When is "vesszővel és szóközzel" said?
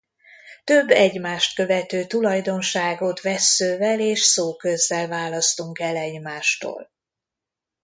3.21-5.07